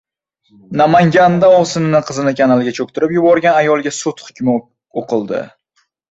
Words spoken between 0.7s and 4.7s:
Namaganda ovsinining qizini kanalga cho‘ktirib yuborgan ayolga sud hukmi